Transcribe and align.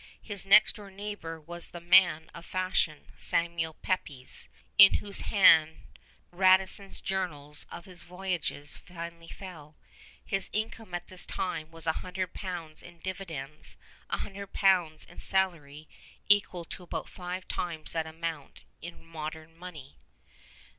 His 0.23 0.47
next 0.47 0.77
door 0.77 0.89
neighbor 0.89 1.39
was 1.39 1.67
the 1.67 1.79
man 1.79 2.31
of 2.33 2.43
fashion, 2.43 3.05
Samuel 3.19 3.75
Pepys, 3.83 4.49
in 4.79 4.95
whose 4.95 5.19
hands 5.21 5.77
Radisson's 6.31 7.01
Journals 7.01 7.67
of 7.69 7.85
his 7.85 8.01
voyages 8.01 8.79
finally 8.79 9.27
fell. 9.27 9.75
His 10.25 10.49
income 10.53 10.95
at 10.95 11.07
this 11.07 11.23
time 11.27 11.69
was 11.69 11.85
100 11.85 12.33
pounds 12.33 12.81
in 12.81 12.97
dividends, 12.97 13.77
100 14.09 14.47
pounds 14.51 15.05
in 15.05 15.19
salary, 15.19 15.87
equal 16.27 16.65
to 16.65 16.81
about 16.81 17.07
five 17.07 17.47
times 17.47 17.93
that 17.93 18.07
amount 18.07 18.61
in 18.81 19.05
modern 19.05 19.55
money. 19.55 19.97